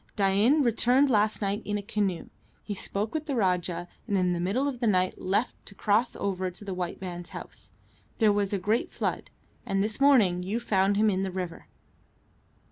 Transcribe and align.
Dain 0.15 0.63
returned 0.63 1.11
last 1.11 1.43
night 1.43 1.61
in 1.63 1.77
a 1.77 1.83
canoe. 1.83 2.29
He 2.63 2.73
spoke 2.73 3.13
with 3.13 3.27
the 3.27 3.35
Rajah, 3.35 3.87
and 4.07 4.17
in 4.17 4.33
the 4.33 4.39
middle 4.39 4.67
of 4.67 4.79
the 4.79 4.87
night 4.87 5.21
left 5.21 5.63
to 5.67 5.75
cross 5.75 6.15
over 6.15 6.49
to 6.49 6.65
the 6.65 6.73
white 6.73 6.99
man's 6.99 7.29
house. 7.37 7.69
There 8.17 8.33
was 8.33 8.51
a 8.51 8.57
great 8.57 8.91
flood, 8.91 9.29
and 9.63 9.83
this 9.83 10.01
morning 10.01 10.41
you 10.41 10.59
found 10.59 10.97
him 10.97 11.11
in 11.11 11.21
the 11.21 11.29
river." 11.29 11.67